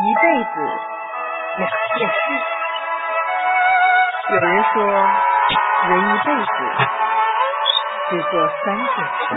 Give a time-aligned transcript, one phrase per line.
[0.00, 0.50] 一辈子
[1.58, 2.14] 两件事。
[4.30, 4.84] 有人说，
[5.88, 6.50] 人一辈子
[8.08, 9.34] 只做三件事：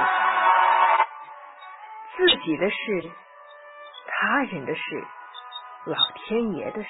[2.15, 3.11] 自己的事、
[4.07, 4.81] 他人的事、
[5.85, 6.89] 老天爷的事。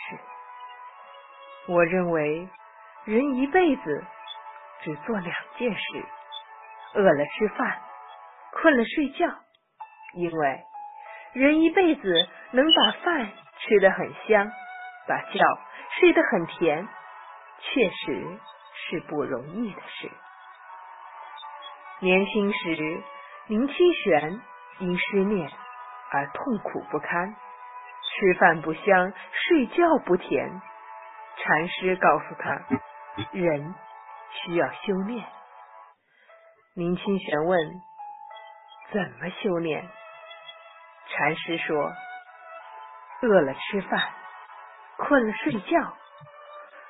[1.68, 2.50] 我认为，
[3.06, 4.06] 人一辈子
[4.82, 6.06] 只做两件事：
[6.96, 7.80] 饿了吃饭，
[8.52, 9.28] 困了睡觉。
[10.16, 10.60] 因为
[11.32, 13.32] 人一辈子能把饭
[13.62, 14.52] 吃得很香，
[15.08, 15.40] 把觉
[16.00, 16.88] 睡得很甜，
[17.60, 18.40] 确实
[18.76, 20.12] 是不容易的事。
[22.00, 23.04] 年轻时，
[23.48, 24.42] 林清玄
[24.80, 25.52] 因失恋
[26.12, 27.36] 而痛苦不堪，
[28.04, 30.62] 吃饭不香，睡觉不甜。
[31.38, 32.62] 禅师告诉他，
[33.32, 33.76] 人
[34.32, 35.26] 需要修炼。
[36.76, 37.60] 林清玄问
[38.92, 39.88] ：“怎么修炼？”
[41.08, 41.92] 禅师说
[43.22, 44.02] ：“饿了吃饭，
[44.98, 45.94] 困了睡觉。”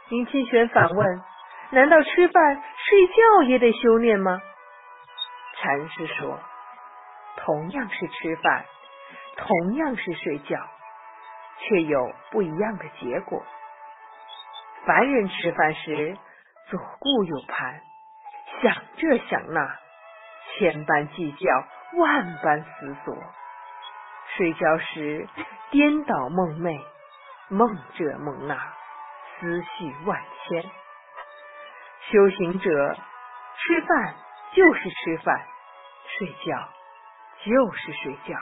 [0.09, 1.21] 林清玄反问
[1.71, 4.41] ：“难道吃饭睡觉也得修炼吗？”
[5.57, 6.39] 禅师说
[7.37, 8.65] ：“同样是吃饭，
[9.37, 10.57] 同样是睡觉，
[11.59, 13.43] 却有不一样的结果。
[14.85, 16.17] 凡人吃饭时
[16.69, 17.81] 左顾右盼，
[18.61, 19.77] 想这想那，
[20.57, 21.67] 千般计较，
[21.99, 23.15] 万般思索。”
[24.37, 25.27] 睡觉时
[25.71, 26.81] 颠倒梦寐，
[27.49, 30.63] 梦这梦那，思绪万千。
[32.09, 32.95] 修行者
[33.57, 34.15] 吃饭
[34.53, 35.45] 就是吃饭，
[36.17, 36.69] 睡觉
[37.43, 38.39] 就是睡觉，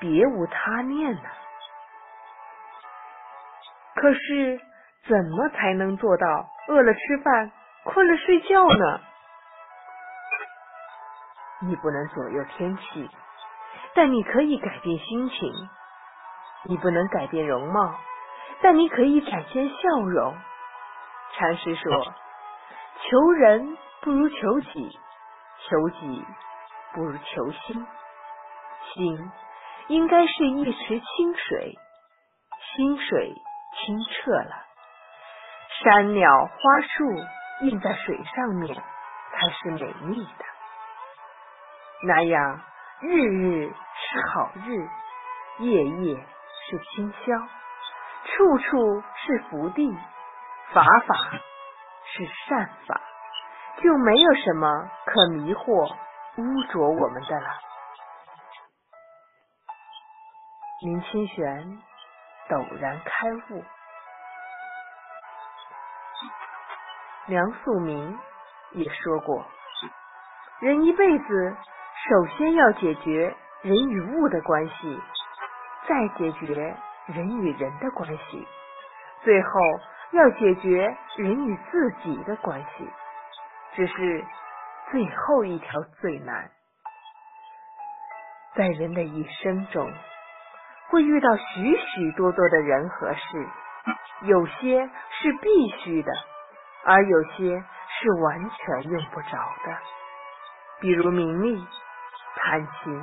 [0.00, 1.30] 别无他念呐。
[3.94, 4.60] 可是
[5.08, 6.26] 怎么才能做到
[6.68, 7.52] 饿了吃饭，
[7.84, 9.00] 困了睡觉呢？
[11.62, 13.08] 你不能左右天气。
[13.96, 15.70] 但你可以改变心情，
[16.64, 17.94] 你不能改变容貌，
[18.60, 20.36] 但你可以展现笑容。
[21.32, 22.04] 禅师说
[23.00, 24.98] ：“求人不如求己，
[25.66, 26.24] 求己
[26.92, 27.86] 不如求心。
[28.92, 29.32] 心
[29.88, 31.74] 应该是一池清水，
[32.74, 33.34] 清水
[33.78, 34.64] 清澈了，
[35.82, 40.44] 山鸟花树印在水上面才是美丽的。
[42.02, 42.60] 那样。”
[42.98, 43.74] 日日
[44.08, 44.88] 是好日，
[45.58, 47.48] 夜夜是清宵，
[48.24, 49.92] 处处是福地，
[50.72, 51.16] 法法
[52.04, 53.00] 是善法，
[53.82, 55.92] 就没有什么可迷惑、
[56.36, 57.48] 污浊我们的了。
[60.82, 61.82] 林清玄
[62.48, 63.64] 陡然开悟，
[67.26, 68.16] 梁漱溟
[68.70, 69.44] 也说过，
[70.60, 71.56] 人一辈子。
[72.08, 75.00] 首先要解决人与物的关系，
[75.88, 78.46] 再解决人与人的关系，
[79.22, 79.48] 最后
[80.12, 82.88] 要解决人与自己的关系。
[83.74, 84.24] 只是
[84.90, 86.50] 最后一条最难。
[88.54, 89.92] 在人的一生中，
[90.90, 93.48] 会遇到许许多多的人和事，
[94.22, 96.12] 有些是必须的，
[96.84, 97.64] 而有些
[98.00, 99.28] 是完全用不着
[99.64, 99.76] 的，
[100.80, 101.66] 比如名利。
[102.38, 103.02] 贪心、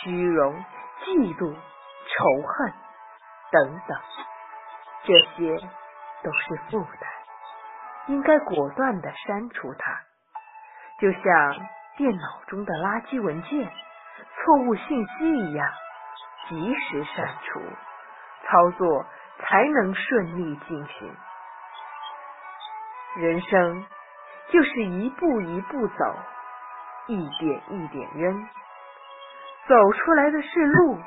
[0.00, 0.64] 虚荣、
[1.04, 2.72] 嫉妒、仇恨
[3.50, 4.00] 等等，
[5.04, 5.56] 这些
[6.22, 7.08] 都是负担，
[8.06, 10.00] 应该果断的删除它。
[10.98, 11.22] 就像
[11.96, 13.72] 电脑中的垃圾文件、
[14.36, 15.68] 错误信息一样，
[16.48, 17.60] 及时删除，
[18.46, 19.06] 操作
[19.40, 21.16] 才能顺利进行。
[23.16, 23.86] 人生
[24.50, 26.16] 就是一步一步走。
[27.08, 28.48] 一点一点扔，
[29.68, 30.98] 走出来的是路，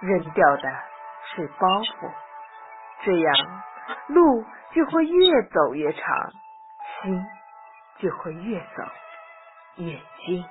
[0.00, 0.72] 扔掉的
[1.34, 2.10] 是包袱，
[3.04, 3.62] 这样
[4.08, 6.02] 路就会越走越长，
[7.02, 7.24] 心
[7.98, 8.82] 就会越走
[9.76, 9.92] 越
[10.26, 10.44] 近。